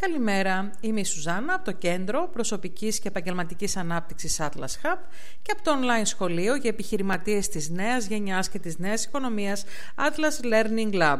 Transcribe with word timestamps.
Καλημέρα, 0.00 0.70
είμαι 0.80 1.00
η 1.00 1.04
Σουζάννα 1.04 1.54
από 1.54 1.64
το 1.64 1.72
Κέντρο 1.72 2.28
Προσωπικής 2.32 2.98
και 2.98 3.08
Επαγγελματικής 3.08 3.76
Ανάπτυξης 3.76 4.40
Atlas 4.40 4.86
Hub 4.86 4.98
και 5.42 5.52
από 5.52 5.62
το 5.62 5.72
online 5.80 6.06
σχολείο 6.06 6.54
για 6.54 6.70
επιχειρηματίες 6.70 7.48
της 7.48 7.68
νέας 7.68 8.06
γενιάς 8.06 8.48
και 8.48 8.58
της 8.58 8.78
νέας 8.78 9.04
οικονομίας 9.04 9.64
Atlas 9.96 10.44
Learning 10.44 10.92
Lab. 11.02 11.18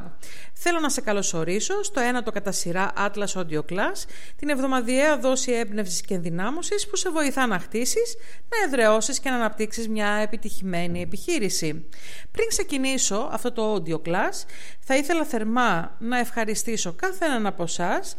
Θέλω 0.53 0.81
να 0.81 0.89
σε 0.89 1.01
καλωσορίσω 1.01 1.83
στο 1.83 2.01
ένατο 2.01 2.31
κατά 2.31 2.53
σειρά 2.53 2.93
Atlas 2.97 3.41
Audio 3.41 3.61
Class, 3.71 4.05
την 4.37 4.49
εβδομαδιαία 4.49 5.19
δόση 5.19 5.53
έμπνευσης 5.53 6.01
και 6.01 6.15
ενδυνάμωσης 6.15 6.89
που 6.89 6.97
σε 6.97 7.11
βοηθά 7.11 7.47
να 7.47 7.59
χτίσεις, 7.59 8.17
να 8.49 8.65
εδραιώσεις 8.67 9.21
και 9.21 9.31
να 9.31 9.37
αναπτύξεις 9.37 9.89
μια 9.89 10.09
επιτυχημένη 10.09 11.01
επιχείρηση. 11.01 11.89
Πριν 12.31 12.49
ξεκινήσω 12.49 13.29
αυτό 13.33 13.53
το 13.53 13.75
Audio 13.75 14.09
Class, 14.09 14.45
θα 14.81 14.97
ήθελα 14.97 15.25
θερμά 15.25 15.97
να 15.99 16.19
ευχαριστήσω 16.19 16.93
κάθε 16.93 17.25
έναν 17.25 17.47
από 17.47 17.63
εσάς 17.63 18.15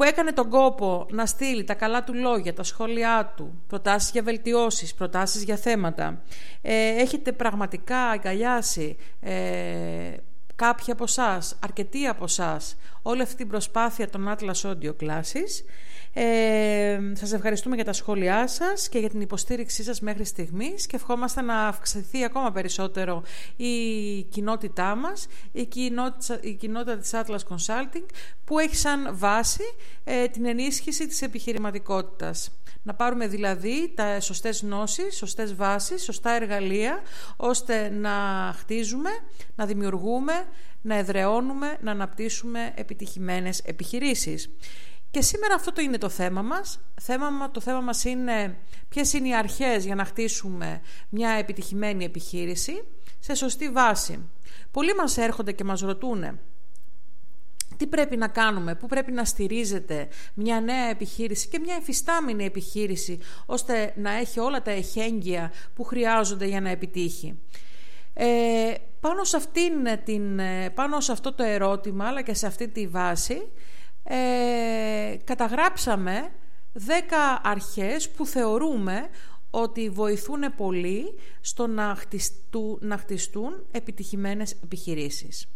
που 0.00 0.06
έκανε 0.06 0.32
τον 0.32 0.48
κόπο 0.48 1.06
να 1.10 1.26
στείλει 1.26 1.64
τα 1.64 1.74
καλά 1.74 2.04
του 2.04 2.14
λόγια, 2.14 2.54
τα 2.54 2.62
σχόλιά 2.62 3.32
του, 3.36 3.62
προτάσεις 3.66 4.10
για 4.10 4.22
βελτιώσεις, 4.22 4.94
προτάσεις 4.94 5.42
για 5.42 5.56
θέματα. 5.56 6.22
Ε, 6.62 6.88
έχετε 6.88 7.32
πραγματικά 7.32 7.98
αγκαλιάσει 7.98 8.96
ε, 9.20 9.32
κάποιοι 10.56 10.92
από 10.92 11.04
εσάς, 11.04 11.58
αρκετοί 11.62 12.06
από 12.06 12.24
εσάς, 12.24 12.76
όλη 13.02 13.22
αυτή 13.22 13.36
την 13.36 13.48
προσπάθεια 13.48 14.08
των 14.08 14.34
Atlas 14.34 14.70
Audio 14.70 14.92
Classes. 15.02 15.64
Ε, 16.12 16.59
σας 17.12 17.32
ευχαριστούμε 17.32 17.74
για 17.74 17.84
τα 17.84 17.92
σχόλιά 17.92 18.46
σας 18.46 18.88
και 18.88 18.98
για 18.98 19.08
την 19.08 19.20
υποστήριξή 19.20 19.82
σας 19.82 20.00
μέχρι 20.00 20.24
στιγμής 20.24 20.86
και 20.86 20.96
ευχόμαστε 20.96 21.42
να 21.42 21.66
αυξηθεί 21.66 22.24
ακόμα 22.24 22.52
περισσότερο 22.52 23.22
η 23.56 24.22
κοινότητά 24.22 24.94
μας, 24.94 25.26
η 25.52 25.64
κοινότητα, 25.64 26.38
η 26.42 26.52
κοινότητα 26.52 26.96
της 26.96 27.10
Atlas 27.14 27.54
Consulting 27.54 28.06
που 28.44 28.58
έχει 28.58 28.76
σαν 28.76 29.08
βάση 29.12 29.62
ε, 30.04 30.28
την 30.28 30.44
ενίσχυση 30.44 31.06
της 31.06 31.22
επιχειρηματικότητας. 31.22 32.50
Να 32.82 32.94
πάρουμε 32.94 33.26
δηλαδή 33.26 33.92
τα 33.94 34.20
σωστές 34.20 34.60
γνώσεις, 34.62 35.16
σωστές 35.16 35.54
βάσεις, 35.54 36.02
σωστά 36.02 36.30
εργαλεία, 36.30 37.02
ώστε 37.36 37.90
να 37.90 38.10
χτίζουμε, 38.58 39.10
να 39.54 39.66
δημιουργούμε, 39.66 40.32
να 40.82 40.94
εδραιώνουμε, 40.94 41.76
να 41.80 41.90
αναπτύσσουμε 41.90 42.72
επιτυχημένες 42.74 43.58
επιχειρήσεις. 43.58 44.50
Και 45.10 45.22
σήμερα 45.22 45.54
αυτό 45.54 45.72
το 45.72 45.80
είναι 45.80 45.98
το 45.98 46.08
θέμα 46.08 46.42
μας. 46.42 46.80
Θέμα, 47.00 47.50
το 47.50 47.60
θέμα 47.60 47.80
μας 47.80 48.04
είναι 48.04 48.58
ποιες 48.88 49.12
είναι 49.12 49.28
οι 49.28 49.34
αρχές 49.34 49.84
για 49.84 49.94
να 49.94 50.04
χτίσουμε 50.04 50.80
μια 51.08 51.30
επιτυχημένη 51.30 52.04
επιχείρηση 52.04 52.84
σε 53.18 53.34
σωστή 53.34 53.70
βάση. 53.70 54.28
Πολλοί 54.70 54.94
μας 54.94 55.16
έρχονται 55.16 55.52
και 55.52 55.64
μας 55.64 55.80
ρωτούν 55.80 56.38
τι 57.80 57.86
πρέπει 57.86 58.16
να 58.16 58.28
κάνουμε, 58.28 58.74
πού 58.74 58.86
πρέπει 58.86 59.12
να 59.12 59.24
στηρίζεται 59.24 60.08
μια 60.34 60.60
νέα 60.60 60.88
επιχείρηση 60.88 61.48
και 61.48 61.58
μια 61.58 61.74
εφιστάμενη 61.80 62.44
επιχείρηση 62.44 63.18
ώστε 63.46 63.92
να 63.96 64.12
έχει 64.12 64.40
όλα 64.40 64.62
τα 64.62 64.70
εχέγγυα 64.70 65.52
που 65.74 65.84
χρειάζονται 65.84 66.46
για 66.46 66.60
να 66.60 66.70
επιτύχει. 66.70 67.38
Ε, 68.14 68.74
πάνω, 69.00 69.24
σε 69.24 69.36
αυτήν 69.36 69.72
την, 70.04 70.38
ε, 70.38 70.70
πάνω 70.70 71.00
σε 71.00 71.12
αυτό 71.12 71.32
το 71.32 71.42
ερώτημα 71.42 72.06
αλλά 72.06 72.22
και 72.22 72.34
σε 72.34 72.46
αυτή 72.46 72.68
τη 72.68 72.86
βάση 72.86 73.48
ε, 74.02 75.16
καταγράψαμε 75.24 76.30
10 76.74 76.80
αρχές 77.42 78.10
που 78.10 78.26
θεωρούμε 78.26 79.08
ότι 79.50 79.90
βοηθούν 79.90 80.54
πολύ 80.56 81.14
στο 81.40 81.66
να, 81.66 81.94
χτιστού, 81.98 82.78
να 82.80 82.96
χτιστούν 82.96 83.66
επιτυχημένες 83.70 84.52
επιχειρήσεις. 84.64 85.46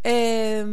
Ε, 0.00 0.66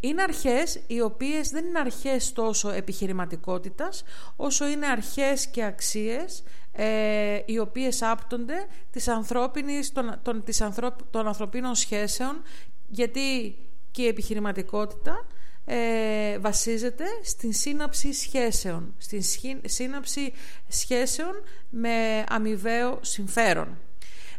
είναι 0.00 0.22
αρχές 0.22 0.80
οι 0.86 1.00
οποίες 1.00 1.50
δεν 1.50 1.64
είναι 1.64 1.78
αρχές 1.78 2.32
τόσο 2.32 2.70
επιχειρηματικότητας 2.70 4.02
όσο 4.36 4.68
είναι 4.68 4.86
αρχές 4.86 5.46
και 5.46 5.64
αξίες 5.64 6.42
ε, 6.72 7.38
οι 7.44 7.58
οποίες 7.58 8.02
άπτονται 8.02 8.66
της 8.90 9.08
ανθρώπινης, 9.08 9.92
των, 9.92 10.18
των, 10.22 10.44
της 10.44 10.62
των 11.10 11.26
ανθρωπίνων 11.26 11.74
σχέσεων 11.74 12.42
γιατί 12.88 13.56
και 13.90 14.02
η 14.02 14.06
επιχειρηματικότητα 14.06 15.26
ε, 15.64 16.38
βασίζεται 16.38 17.04
στην 17.22 17.52
σύναψη 17.52 18.12
σχέσεων, 18.12 18.94
στην 18.98 19.22
σύναψη 19.64 20.32
σχέσεων 20.68 21.32
με 21.70 22.24
αμοιβαίο 22.28 22.98
συμφέρον. 23.02 23.78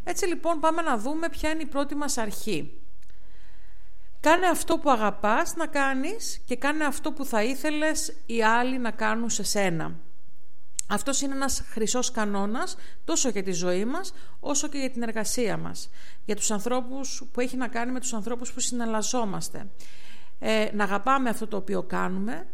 Έτσι 0.03 0.25
λοιπόν 0.25 0.59
πάμε 0.59 0.81
να 0.81 0.97
δούμε 0.97 1.29
ποια 1.29 1.49
είναι 1.49 1.61
η 1.61 1.65
πρώτη 1.65 1.95
μας 1.95 2.17
αρχή. 2.17 2.79
Κάνε 4.19 4.47
αυτό 4.47 4.77
που 4.77 4.89
αγαπάς 4.91 5.55
να 5.55 5.67
κάνεις 5.67 6.41
και 6.45 6.55
κάνε 6.55 6.85
αυτό 6.85 7.11
που 7.11 7.25
θα 7.25 7.43
ήθελες 7.43 8.13
οι 8.25 8.43
άλλοι 8.43 8.77
να 8.77 8.91
κάνουν 8.91 9.29
σε 9.29 9.43
σένα. 9.43 9.95
Αυτός 10.87 11.21
είναι 11.21 11.35
ένας 11.35 11.63
χρυσός 11.69 12.11
κανόνας 12.11 12.77
τόσο 13.03 13.29
για 13.29 13.43
τη 13.43 13.51
ζωή 13.51 13.85
μας 13.85 14.13
όσο 14.39 14.67
και 14.67 14.77
για 14.77 14.89
την 14.89 15.03
εργασία 15.03 15.57
μας. 15.57 15.89
Για 16.25 16.35
τους 16.35 16.51
ανθρώπους 16.51 17.23
που 17.31 17.39
έχει 17.39 17.57
να 17.57 17.67
κάνει 17.67 17.91
με 17.91 17.99
τους 17.99 18.13
ανθρώπους 18.13 18.51
που 18.51 18.59
συναλλαζόμαστε 18.59 19.67
ε, 20.39 20.69
να 20.73 20.83
αγαπάμε 20.83 21.29
αυτό 21.29 21.47
το 21.47 21.57
οποίο 21.57 21.83
κάνουμε, 21.83 22.47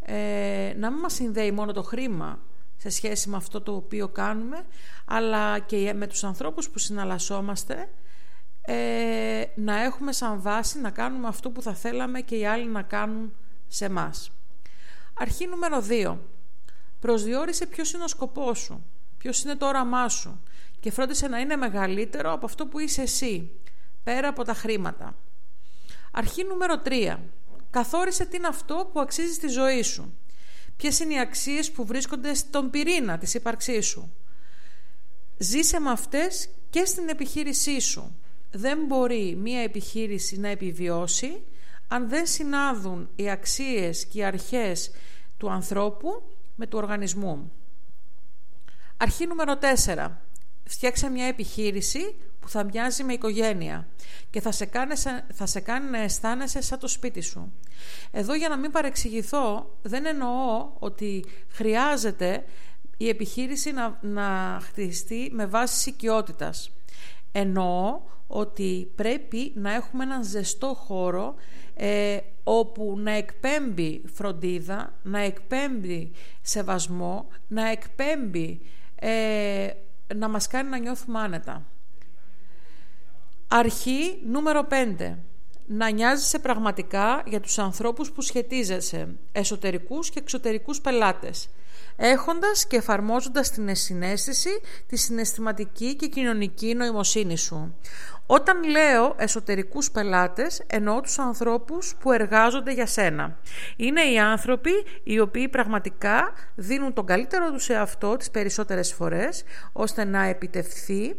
ε, 0.00 0.74
να 0.76 0.90
μην 0.90 1.00
μας 1.00 1.14
συνδέει 1.14 1.50
μόνο 1.50 1.72
το 1.72 1.82
χρήμα 1.82 2.38
σε 2.76 2.90
σχέση 2.90 3.28
με 3.28 3.36
αυτό 3.36 3.60
το 3.60 3.74
οποίο 3.74 4.08
κάνουμε, 4.08 4.64
αλλά 5.04 5.58
και 5.58 5.92
με 5.94 6.06
τους 6.06 6.24
ανθρώπους 6.24 6.70
που 6.70 6.78
συναλλασσόμαστε, 6.78 7.88
ε, 8.60 9.44
να 9.54 9.82
έχουμε 9.82 10.12
σαν 10.12 10.40
βάση 10.40 10.80
να 10.80 10.90
κάνουμε 10.90 11.28
αυτό 11.28 11.50
που 11.50 11.62
θα 11.62 11.74
θέλαμε 11.74 12.20
και 12.20 12.36
οι 12.36 12.46
άλλοι 12.46 12.66
να 12.66 12.82
κάνουν 12.82 13.32
σε 13.68 13.88
μας. 13.88 14.30
Αρχή 15.14 15.46
νούμερο 15.46 15.80
2. 15.80 16.18
Προσδιορίσε 17.00 17.66
ποιος 17.66 17.92
είναι 17.92 18.04
ο 18.04 18.08
σκοπός 18.08 18.58
σου, 18.58 18.84
ποιος 19.18 19.42
είναι 19.42 19.54
το 19.54 19.66
όραμά 19.66 20.08
σου 20.08 20.42
και 20.80 20.90
φρόντισε 20.90 21.28
να 21.28 21.38
είναι 21.38 21.56
μεγαλύτερο 21.56 22.32
από 22.32 22.46
αυτό 22.46 22.66
που 22.66 22.78
είσαι 22.78 23.02
εσύ, 23.02 23.50
πέρα 24.02 24.28
από 24.28 24.44
τα 24.44 24.54
χρήματα. 24.54 25.14
Αρχή 26.16 26.44
νούμερο 26.44 26.82
3. 26.84 27.16
Καθόρισε 27.70 28.24
τι 28.26 28.36
είναι 28.36 28.46
αυτό 28.46 28.90
που 28.92 29.00
αξίζει 29.00 29.32
στη 29.32 29.48
ζωή 29.48 29.82
σου. 29.82 30.18
Ποιες 30.76 30.98
είναι 30.98 31.14
οι 31.14 31.18
αξίες 31.18 31.70
που 31.70 31.86
βρίσκονται 31.86 32.34
στον 32.34 32.70
πυρήνα 32.70 33.18
της 33.18 33.34
ύπαρξής 33.34 33.86
σου. 33.86 34.14
Ζήσε 35.38 35.80
με 35.80 35.90
αυτές 35.90 36.48
και 36.70 36.84
στην 36.84 37.08
επιχείρησή 37.08 37.80
σου. 37.80 38.18
Δεν 38.50 38.78
μπορεί 38.86 39.34
μία 39.34 39.60
επιχείρηση 39.60 40.38
να 40.38 40.48
επιβιώσει 40.48 41.42
αν 41.88 42.08
δεν 42.08 42.26
συνάδουν 42.26 43.08
οι 43.16 43.30
αξίες 43.30 44.06
και 44.06 44.18
οι 44.18 44.24
αρχές 44.24 44.90
του 45.36 45.50
ανθρώπου 45.50 46.22
με 46.54 46.66
του 46.66 46.78
οργανισμού. 46.78 47.52
Αρχή 48.96 49.26
νούμερο 49.26 49.58
4. 49.84 50.08
Φτιάξε 50.64 51.08
μια 51.08 51.26
επιχείρηση 51.26 52.14
που 52.44 52.50
θα 52.50 52.64
μοιάζει 52.64 53.04
με 53.04 53.12
οικογένεια 53.12 53.86
και 54.30 54.40
θα 54.40 54.52
σε, 54.52 54.64
κάνει, 54.64 54.94
θα 55.32 55.46
σε 55.46 55.60
κάνει 55.60 55.90
να 55.90 55.98
αισθάνεσαι 55.98 56.60
σαν 56.62 56.78
το 56.78 56.88
σπίτι 56.88 57.20
σου. 57.20 57.52
Εδώ 58.10 58.34
για 58.34 58.48
να 58.48 58.56
μην 58.56 58.70
παρεξηγηθώ 58.70 59.76
δεν 59.82 60.06
εννοώ 60.06 60.70
ότι 60.78 61.24
χρειάζεται 61.48 62.44
η 62.96 63.08
επιχείρηση 63.08 63.72
να, 63.72 63.98
να 64.00 64.58
χτιστεί 64.62 65.30
με 65.32 65.46
βάση 65.46 65.88
οικειότητας. 65.88 66.70
Εννοώ 67.32 68.00
ότι 68.26 68.92
πρέπει 68.94 69.52
να 69.54 69.72
έχουμε 69.74 70.04
έναν 70.04 70.24
ζεστό 70.24 70.74
χώρο 70.74 71.34
ε, 71.74 72.18
όπου 72.44 72.94
να 72.98 73.10
εκπέμπει 73.10 74.02
φροντίδα, 74.12 74.94
να 75.02 75.18
εκπέμπει 75.18 76.12
σεβασμό, 76.42 77.28
να 77.48 77.68
εκπέμπει 77.68 78.60
ε, 78.94 79.68
να 80.14 80.28
μας 80.28 80.46
κάνει 80.46 80.68
να 80.68 80.78
νιώθουμε 80.78 81.18
άνετα. 81.18 81.66
Αρχή 83.48 84.20
νούμερο 84.26 84.66
5. 84.98 85.16
Να 85.66 85.90
νοιάζεσαι 85.90 86.38
πραγματικά 86.38 87.22
για 87.26 87.40
τους 87.40 87.58
ανθρώπους 87.58 88.10
που 88.10 88.22
σχετίζεσαι, 88.22 89.16
εσωτερικούς 89.32 90.10
και 90.10 90.18
εξωτερικούς 90.18 90.80
πελάτες, 90.80 91.48
έχοντας 91.96 92.66
και 92.66 92.76
εφαρμόζοντας 92.76 93.50
την 93.50 93.74
συνέστηση, 93.74 94.60
τη 94.86 94.96
συναισθηματική 94.96 95.96
και 95.96 96.06
κοινωνική 96.06 96.74
νοημοσύνη 96.74 97.36
σου. 97.36 97.76
Όταν 98.26 98.64
λέω 98.64 99.14
εσωτερικούς 99.18 99.90
πελάτες, 99.90 100.62
εννοώ 100.66 101.00
τους 101.00 101.18
ανθρώπους 101.18 101.94
που 102.00 102.12
εργάζονται 102.12 102.72
για 102.72 102.86
σένα. 102.86 103.38
Είναι 103.76 104.02
οι 104.02 104.18
άνθρωποι 104.18 104.70
οι 105.02 105.20
οποίοι 105.20 105.48
πραγματικά 105.48 106.32
δίνουν 106.54 106.92
τον 106.92 107.06
καλύτερο 107.06 107.50
τους 107.50 107.64
σε 107.64 107.74
αυτό 107.74 108.16
τις 108.16 108.30
περισσότερες 108.30 108.92
φορές, 108.92 109.42
ώστε 109.72 110.04
να 110.04 110.24
επιτευχθεί 110.24 111.16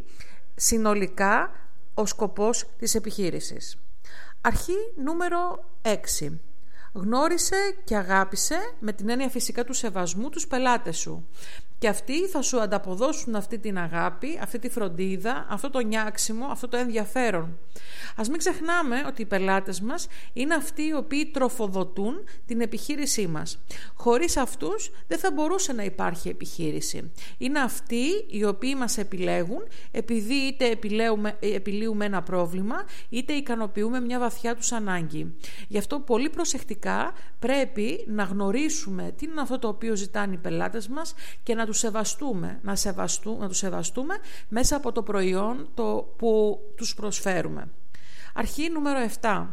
συνολικά 0.56 1.52
ο 1.98 2.06
σκοπός 2.06 2.66
της 2.78 2.96
επιχείρησης. 2.96 3.78
Αρχή 4.42 4.76
νούμερο 4.96 5.66
6. 5.82 6.40
Γνώρισε 6.98 7.56
και 7.84 7.96
αγάπησε 7.96 8.56
με 8.80 8.94
την 8.94 9.10
έννοια 9.10 9.30
φυσικά 9.30 9.64
του 9.64 9.74
σεβασμού 9.74 10.30
τους 10.30 10.48
πελάτες 10.48 10.98
σου. 10.98 11.28
και 11.78 11.88
αυτοί 11.88 12.28
θα 12.28 12.42
σου 12.42 12.62
ανταποδώσουν 12.62 13.36
αυτή 13.36 13.60
την 13.60 13.78
αγάπη, 13.78 14.40
αυτή 14.42 14.60
τη 14.60 14.70
φροντίδα, 14.70 15.46
αυτό 15.50 15.70
το 15.70 15.80
νιάξιμο, 15.80 16.46
αυτό 16.46 16.68
το 16.68 16.78
ενδιαφέρον. 16.78 17.58
Ας 18.16 18.30
μην 18.30 18.38
ξεχνάμε 18.38 19.04
ότι 19.08 19.22
οι 19.22 19.26
πελάτες 19.26 19.82
μας 19.82 20.08
είναι 20.34 20.54
αυτοί 20.54 20.82
οι 20.82 20.94
οποίοι 20.94 21.26
τροφοδοτούν 21.26 22.24
την 22.46 22.62
επιχείρησή 22.62 23.28
μας. 23.28 23.64
Χωρίς 23.94 24.38
αυτούς 24.38 24.92
δεν 25.08 25.20
θα 25.20 25.32
μπορούσε 25.32 25.74
να 25.74 25.84
υπάρχει 25.84 26.30
επιχείρηση. 26.30 27.12
Είναι 27.38 27.60
αυτοί 27.60 28.06
οι 28.30 28.46
οποίοι 28.46 28.76
μας 28.78 28.98
επιλέγουν 28.98 29.68
επειδή 29.92 30.34
είτε 30.34 30.80
επιλύουμε 31.40 32.06
ένα 32.06 32.24
πρόβλημα 32.24 32.86
είτε 33.10 33.34
ικανοποιούμε 33.34 34.00
μια 34.00 34.20
βαθιά 34.20 34.56
τους 34.56 34.72
ανάγκη. 34.72 35.36
Γι' 35.68 35.78
αυτό 35.78 36.00
πολύ 36.00 36.30
προσεκτικά 36.30 36.85
πρέπει 37.40 38.06
να 38.08 38.24
γνωρίσουμε 38.24 39.14
τι 39.18 39.26
είναι 39.26 39.42
αυτό 39.42 39.60
το 39.60 39.68
οποίο 39.68 39.96
ζητάνε 39.96 40.34
οι 40.34 40.38
πελάτες 40.38 40.88
μας 40.88 41.14
και 41.44 41.56
να 41.56 41.66
τους 41.66 41.78
σεβαστούμε, 41.78 42.60
να, 42.62 42.76
σεβαστού, 42.76 43.38
να 43.40 43.48
τους 43.48 43.58
σεβαστούμε 43.58 44.16
μέσα 44.48 44.76
από 44.76 44.92
το 44.92 45.04
προϊόν 45.04 45.70
το 45.74 46.14
που 46.18 46.60
τους 46.76 46.94
προσφέρουμε. 46.94 47.72
Αρχή 48.34 48.70
νούμερο 48.70 49.00
7. 49.22 49.48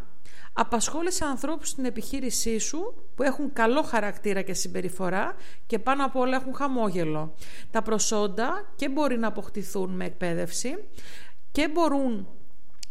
Απασχόλησε 0.52 1.24
ανθρώπους 1.24 1.68
στην 1.68 1.84
επιχείρησή 1.84 2.58
σου 2.58 2.94
που 3.14 3.22
έχουν 3.22 3.52
καλό 3.52 3.82
χαρακτήρα 3.82 4.42
και 4.42 4.54
συμπεριφορά 4.54 5.34
και 5.66 5.78
πάνω 5.78 6.04
απ' 6.04 6.16
όλα 6.16 6.36
έχουν 6.36 6.54
χαμόγελο. 6.54 7.34
Τα 7.70 7.82
προσόντα 7.82 8.72
και 8.76 8.88
μπορεί 8.88 9.18
να 9.18 9.26
αποκτηθούν 9.26 9.90
με 9.90 10.04
εκπαίδευση 10.04 10.88
και 11.52 11.68
μπορούν 11.68 12.28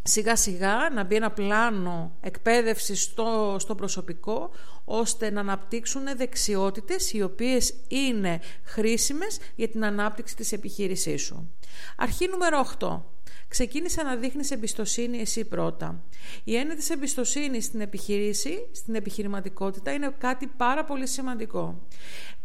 σιγά 0.03 0.35
σιγά 0.35 0.89
να 0.93 1.03
μπει 1.03 1.15
ένα 1.15 1.31
πλάνο 1.31 2.17
εκπαίδευσης 2.21 3.01
στο, 3.01 3.55
στο 3.59 3.75
προσωπικό 3.75 4.51
ώστε 4.85 5.29
να 5.29 5.39
αναπτύξουν 5.39 6.03
δεξιότητες 6.15 7.13
οι 7.13 7.21
οποίες 7.21 7.73
είναι 7.87 8.39
χρήσιμες 8.63 9.39
για 9.55 9.67
την 9.67 9.85
ανάπτυξη 9.85 10.35
της 10.35 10.51
επιχείρησής 10.51 11.21
σου. 11.21 11.53
Αρχή 11.97 12.27
νούμερο 12.27 12.65
8. 12.79 13.01
Ξεκίνησε 13.47 14.03
να 14.03 14.15
δείχνεις 14.15 14.51
εμπιστοσύνη 14.51 15.19
εσύ 15.19 15.45
πρώτα. 15.45 16.03
Η 16.43 16.55
έννοια 16.55 16.75
της 16.75 16.89
εμπιστοσύνης 16.89 17.65
στην 17.65 17.81
επιχειρήση, 17.81 18.67
στην 18.71 18.95
επιχειρηματικότητα 18.95 19.91
είναι 19.93 20.15
κάτι 20.17 20.47
πάρα 20.47 20.83
πολύ 20.83 21.07
σημαντικό. 21.07 21.87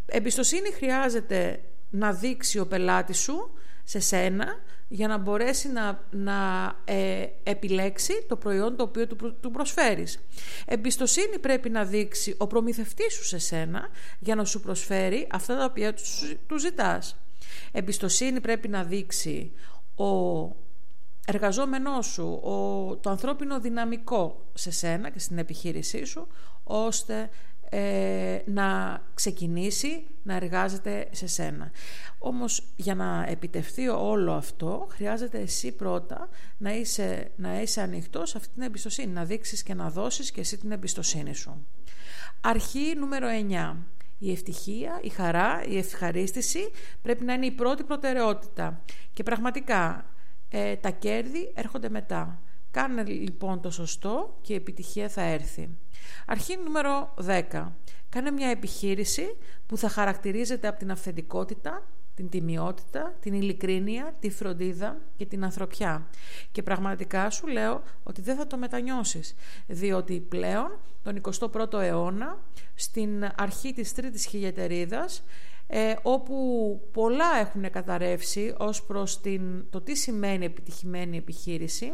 Εμπιστοσύνη 0.06 0.70
χρειάζεται 0.72 1.60
να 1.90 2.12
δείξει 2.12 2.58
ο 2.58 2.66
πελάτης 2.66 3.18
σου 3.18 3.50
σε 3.88 3.98
σένα 3.98 4.46
για 4.88 5.08
να 5.08 5.18
μπορέσει 5.18 5.68
να, 5.68 6.04
να 6.10 6.72
ε, 6.84 7.26
επιλέξει 7.42 8.24
το 8.28 8.36
προϊόν 8.36 8.76
το 8.76 8.82
οποίο 8.82 9.06
του, 9.06 9.36
του 9.40 9.50
προσφέρεις. 9.50 10.18
Εμπιστοσύνη 10.66 11.38
πρέπει 11.38 11.70
να 11.70 11.84
δείξει 11.84 12.34
ο 12.38 12.46
προμηθευτής 12.46 13.14
σου 13.14 13.24
σε 13.24 13.38
σένα 13.38 13.88
για 14.18 14.34
να 14.34 14.44
σου 14.44 14.60
προσφέρει 14.60 15.26
αυτά 15.30 15.56
τα 15.56 15.64
οποία 15.64 15.94
τους, 15.94 16.34
του 16.46 16.58
ζητάς. 16.58 17.16
Εμπιστοσύνη 17.72 18.40
πρέπει 18.40 18.68
να 18.68 18.84
δείξει 18.84 19.52
ο 19.96 20.04
εργαζόμενός 21.26 22.06
σου, 22.06 22.40
ο, 22.42 22.96
το 22.96 23.10
ανθρώπινο 23.10 23.60
δυναμικό 23.60 24.44
σε 24.54 24.70
σένα 24.70 25.10
και 25.10 25.18
στην 25.18 25.38
επιχείρησή 25.38 26.04
σου, 26.04 26.26
ώστε 26.64 27.30
ε, 27.68 28.38
να 28.46 29.00
ξεκινήσει 29.14 30.06
να 30.22 30.34
εργάζεται 30.34 31.08
σε 31.10 31.26
σένα. 31.26 31.70
Όμως 32.18 32.62
για 32.76 32.94
να 32.94 33.26
επιτευχθεί 33.28 33.88
όλο 33.88 34.32
αυτό 34.32 34.86
χρειάζεται 34.90 35.38
εσύ 35.38 35.72
πρώτα 35.72 36.28
να 36.58 36.74
είσαι, 36.74 37.30
να 37.36 37.60
είσαι 37.60 37.80
ανοιχτός 37.80 38.30
σε 38.30 38.38
αυτή 38.38 38.52
την 38.54 38.62
εμπιστοσύνη, 38.62 39.12
να 39.12 39.24
δείξεις 39.24 39.62
και 39.62 39.74
να 39.74 39.90
δώσεις 39.90 40.30
και 40.30 40.40
εσύ 40.40 40.58
την 40.58 40.72
εμπιστοσύνη 40.72 41.34
σου. 41.34 41.66
Αρχή 42.40 42.94
νούμερο 42.96 43.26
9. 43.50 43.76
Η 44.18 44.32
ευτυχία, 44.32 45.00
η 45.02 45.08
χαρά, 45.08 45.64
η 45.68 45.78
ευχαρίστηση 45.78 46.70
πρέπει 47.02 47.24
να 47.24 47.32
είναι 47.32 47.46
η 47.46 47.50
πρώτη 47.50 47.82
προτεραιότητα. 47.82 48.82
Και 49.12 49.22
πραγματικά 49.22 50.06
ε, 50.48 50.76
τα 50.76 50.90
κέρδη 50.90 51.52
έρχονται 51.54 51.88
μετά. 51.88 52.40
Κάνε 52.76 53.04
λοιπόν 53.04 53.60
το 53.60 53.70
σωστό 53.70 54.38
και 54.40 54.52
η 54.52 54.56
επιτυχία 54.56 55.08
θα 55.08 55.22
έρθει. 55.22 55.68
Αρχή 56.26 56.56
νούμερο 56.56 57.14
10. 57.26 57.66
Κάνε 58.08 58.30
μια 58.30 58.48
επιχείρηση 58.48 59.36
που 59.66 59.76
θα 59.76 59.88
χαρακτηρίζεται 59.88 60.68
από 60.68 60.78
την 60.78 60.90
αυθεντικότητα, 60.90 61.86
την 62.14 62.28
τιμιότητα, 62.28 63.14
την 63.20 63.34
ειλικρίνεια, 63.34 64.14
τη 64.20 64.30
φροντίδα 64.30 64.98
και 65.16 65.26
την 65.26 65.44
ανθρωπιά. 65.44 66.06
Και 66.52 66.62
πραγματικά 66.62 67.30
σου 67.30 67.46
λέω 67.46 67.82
ότι 68.02 68.20
δεν 68.20 68.36
θα 68.36 68.46
το 68.46 68.56
μετανιώσεις, 68.56 69.34
διότι 69.66 70.20
πλέον 70.20 70.78
τον 71.02 71.20
21ο 71.20 71.80
αιώνα, 71.80 72.38
στην 72.74 73.24
αρχή 73.36 73.72
της 73.72 73.94
τρίτης 73.94 74.26
χιλιατερίδας, 74.26 75.24
ε, 75.66 75.94
όπου 76.02 76.80
πολλά 76.92 77.38
έχουν 77.40 77.70
καταρρεύσει 77.70 78.54
ως 78.58 78.82
προς 78.82 79.20
την, 79.20 79.70
το 79.70 79.80
τι 79.80 79.94
σημαίνει 79.94 80.44
επιτυχημένη 80.44 81.16
επιχείρηση, 81.16 81.92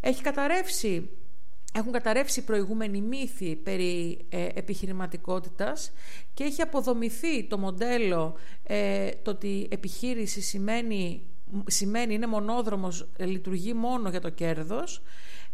έχει 0.00 0.22
καταρρεύσει 0.22 1.10
έχουν 1.72 1.92
καταρρεύσει 1.92 2.44
προηγούμενοι 2.44 3.00
μύθοι 3.00 3.56
περί 3.56 4.18
ε, 4.28 4.46
επιχειρηματικότητας 4.54 5.92
και 6.34 6.44
έχει 6.44 6.62
αποδομηθεί 6.62 7.44
το 7.44 7.58
μοντέλο 7.58 8.36
ε, 8.62 9.08
το 9.22 9.30
ότι 9.30 9.68
επιχείρηση 9.70 10.40
σημαίνει, 10.40 11.22
σημαίνει 11.66 12.14
είναι 12.14 12.26
μονόδρομος, 12.26 13.08
λειτουργεί 13.18 13.74
μόνο 13.74 14.08
για 14.08 14.20
το 14.20 14.28
κέρδος 14.28 15.02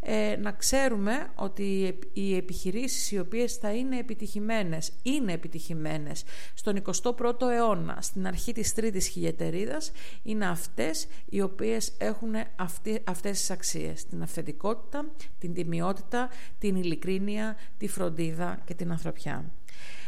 ε, 0.01 0.37
να 0.41 0.53
ξέρουμε 0.53 1.27
ότι 1.35 1.99
οι 2.13 2.37
επιχειρήσεις 2.37 3.13
οι 3.13 3.19
οποίες 3.19 3.55
θα 3.55 3.73
είναι 3.73 3.99
επιτυχημένες, 3.99 4.93
είναι 5.03 5.33
επιτυχημένες 5.33 6.25
στον 6.55 6.83
21ο 7.03 7.49
αιώνα, 7.53 7.99
στην 8.01 8.27
αρχή 8.27 8.53
της 8.53 8.75
τρίτης 8.75 9.07
χιλιατερίδας, 9.07 9.93
είναι 10.23 10.47
αυτές 10.47 11.07
οι 11.29 11.41
οποίες 11.41 11.93
έχουν 11.99 12.35
αυτέ, 12.57 13.03
αυτές 13.05 13.39
τις 13.39 13.51
αξίες. 13.51 14.07
Την 14.07 14.23
αυθεντικότητα, 14.23 15.11
την 15.39 15.55
τιμιότητα, 15.55 16.29
την 16.59 16.77
ειλικρίνεια, 16.77 17.57
τη 17.79 17.89
φροντίδα 17.89 18.63
και 18.65 18.75
την 18.75 18.91
ανθρωπιά. 18.91 19.51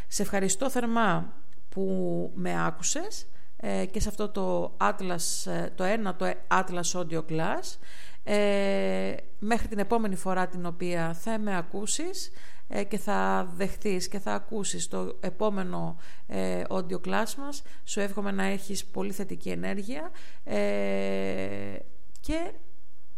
Σε 0.08 0.22
ευχαριστώ 0.22 0.70
θερμά 0.70 1.32
που 1.68 2.30
με 2.34 2.66
άκουσες 2.66 3.26
ε, 3.60 3.86
και 3.86 4.00
σε 4.00 4.08
αυτό 4.08 4.28
το 4.28 4.76
Atlas, 4.80 5.50
ε, 5.50 5.70
το 5.74 5.84
ένα 5.84 6.16
το 6.16 6.34
Atlas 6.48 6.92
Audio 6.92 7.22
Class 7.28 7.76
ε, 8.24 9.14
μέχρι 9.38 9.68
την 9.68 9.78
επόμενη 9.78 10.16
φορά 10.16 10.46
την 10.46 10.66
οποία 10.66 11.14
θα 11.14 11.38
με 11.38 11.56
ακούσεις 11.56 12.30
ε, 12.68 12.84
και 12.84 12.98
θα 12.98 13.48
δεχτείς 13.56 14.08
και 14.08 14.18
θα 14.18 14.34
ακούσεις 14.34 14.88
το 14.88 15.16
επόμενο 15.20 15.96
ε, 16.26 16.62
audio 16.68 17.00
class 17.00 17.34
μας. 17.38 17.62
Σου 17.84 18.00
εύχομαι 18.00 18.30
να 18.30 18.44
έχεις 18.44 18.84
πολύ 18.86 19.12
θετική 19.12 19.50
ενέργεια 19.50 20.10
ε, 20.44 21.76
και 22.20 22.52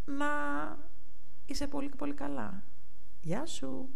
να 0.05 0.27
είσαι 1.47 1.67
πολύ 1.67 1.89
πολύ 1.89 2.15
καλά. 2.15 2.63
Γεια 3.21 3.47
σου! 3.47 3.89